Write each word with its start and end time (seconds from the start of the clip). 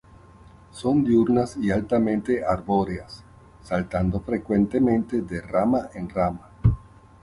Son 0.71 1.03
diurnas 1.03 1.55
y 1.57 1.69
altamente 1.69 2.43
arbóreas, 2.43 3.23
saltando 3.61 4.19
frecuentemente 4.21 5.21
de 5.21 5.41
rama 5.41 5.91
en 5.93 6.09
rama. 6.09 6.49